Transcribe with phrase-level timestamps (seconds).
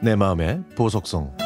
[0.00, 1.36] 내 마음의 보석성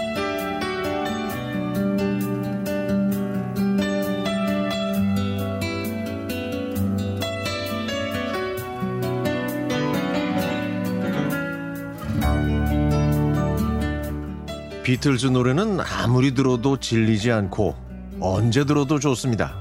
[14.82, 17.74] 비틀즈 노래는 아무리 들어도 질리지 않고
[18.20, 19.54] 언제 들어도 좋습니다.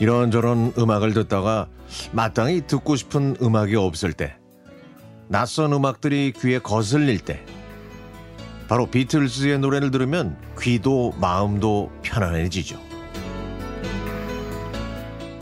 [0.00, 1.68] 이런저런 음악을 듣다가
[2.12, 4.36] 마땅히 듣고 싶은 음악이 없을 때,
[5.32, 7.42] 낯선 음악들이 귀에 거슬릴 때,
[8.68, 12.78] 바로 비틀즈의 노래를 들으면 귀도 마음도 편안해지죠.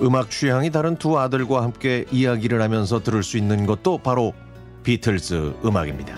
[0.00, 4.32] 음악 취향이 다른 두 아들과 함께 이야기를 하면서 들을 수 있는 것도 바로
[4.84, 6.14] 비틀즈 음악입니다.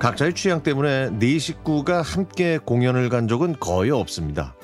[0.00, 4.56] 각자의 취향 때문에 네 식구가 함께 공연을 간 적은 거의 없습니다.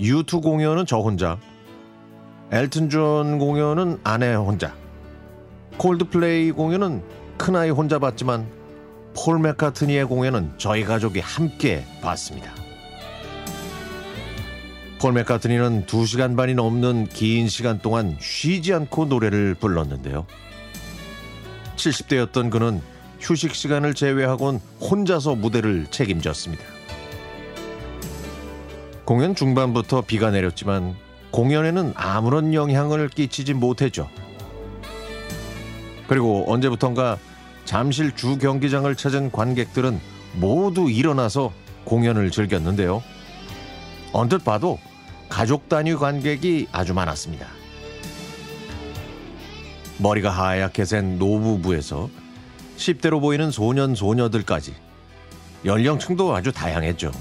[0.00, 1.38] U2 공연은 저 혼자,
[2.50, 4.74] 엘튼 존 공연은 아내 혼자,
[5.78, 7.02] 콜드플레이 공연은
[7.38, 8.46] 큰아이 혼자 봤지만
[9.14, 12.52] 폴 맥카트니의 공연은 저희 가족이 함께 봤습니다.
[15.00, 20.26] 폴 맥카트니는 2시간 반이 넘는 긴 시간 동안 쉬지 않고 노래를 불렀는데요.
[21.76, 22.80] 70대였던 그는
[23.20, 26.62] 휴식 시간을 제외하곤 혼자서 무대를 책임졌습니다.
[29.04, 30.94] 공연 중반부터 비가 내렸지만
[31.32, 34.08] 공연에는 아무런 영향을 끼치지 못했죠.
[36.08, 37.18] 그리고 언제부턴가
[37.64, 40.00] 잠실 주 경기장을 찾은 관객들은
[40.34, 41.52] 모두 일어나서
[41.84, 43.02] 공연을 즐겼는데요.
[44.12, 44.78] 언뜻 봐도
[45.28, 47.46] 가족 단위 관객이 아주 많았습니다.
[49.98, 52.10] 머리가 하얗게 센 노부부에서
[52.76, 54.74] 10대로 보이는 소년 소녀들까지
[55.64, 57.12] 연령층도 아주 다양했죠.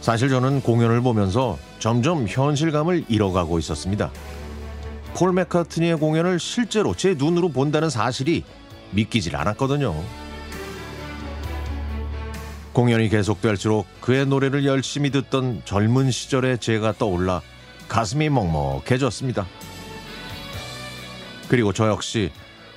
[0.00, 4.10] 사실 저는 공연을 보면서 점점 현실감을 잃어가고 있었습니다.
[5.16, 8.44] 폴 맥카트니의 공연을 실제로 제 눈으로 본다는 사실이
[8.90, 9.94] 믿기질 않았거든요.
[12.74, 17.40] 공연이 계속될수록 그의 노래를 열심히 듣던 젊은 시절의 제가 떠올라
[17.88, 19.46] 가슴이 먹먹해졌습니다.
[21.48, 22.30] 그리고 저 역시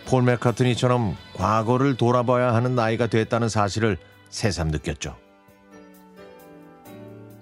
[0.06, 3.98] 폴 맥카트니처럼 과거를 돌아봐야 하는 나이가 됐다는 사실을
[4.30, 5.18] 새삼 느꼈죠.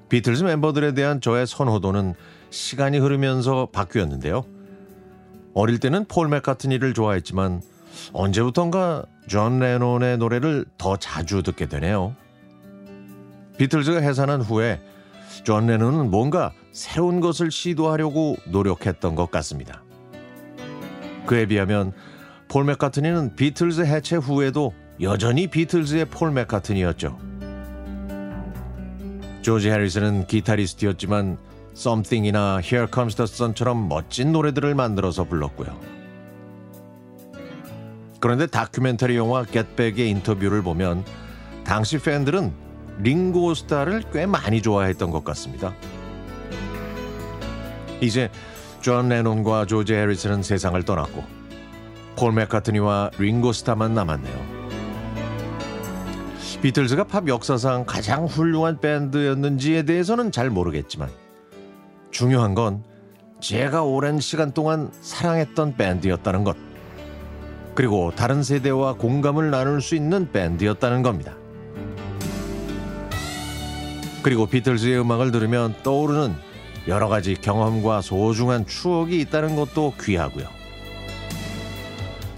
[0.09, 2.16] 비틀즈 멤버들에 대한 저의 선호도는
[2.50, 4.56] 시간이 흐르면서 바뀌었는데요.
[5.57, 7.63] 어릴 때는 폴 맥카트니를 좋아했지만
[8.13, 12.16] 언제부턴가 존 레논의 노래를 더 자주 듣게 되네요.
[13.57, 14.79] 비틀즈가 해산한 후에
[15.44, 19.81] 존 레논은 뭔가 새로운 것을 시도하려고 노력했던 것 같습니다.
[21.25, 21.91] 그에 비하면
[22.50, 27.18] 폴 맥카트니는 비틀즈 해체 후에도 여전히 비틀즈의 폴 맥카트니였죠.
[29.41, 31.39] 조지 해리슨은 기타리스트였지만
[31.77, 35.79] Something이나 Here Comes the Sun처럼 멋진 노래들을 만들어서 불렀고요.
[38.19, 41.05] 그런데 다큐멘터리 영화 Back의 인터뷰를 보면
[41.63, 42.51] 당시 팬들은
[42.97, 45.75] 링고 스타를 꽤 많이 좋아했던 것 같습니다.
[48.01, 48.31] 이제
[48.81, 51.23] 존 레논과 조지 해리슨은 세상을 떠났고
[52.15, 54.57] 폴 맥카트니와 링고 스타만 남았네요.
[56.63, 61.26] 비틀즈가 팝 역사상 가장 훌륭한 밴드였는지에 대해서는 잘 모르겠지만
[62.12, 62.84] 중요한 건
[63.40, 66.56] 제가 오랜 시간 동안 사랑했던 밴드였다는 것.
[67.75, 71.35] 그리고 다른 세대와 공감을 나눌 수 있는 밴드였다는 겁니다.
[74.23, 76.34] 그리고 비틀즈의 음악을 들으면 떠오르는
[76.88, 80.47] 여러 가지 경험과 소중한 추억이 있다는 것도 귀하고요.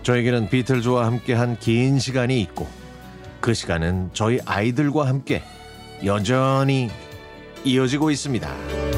[0.03, 2.67] 저에게는 비틀즈와 함께한 긴 시간이 있고
[3.39, 5.41] 그 시간은 저희 아이들과 함께
[6.03, 6.89] 여전히
[7.63, 8.88] 이어지고 있습니다.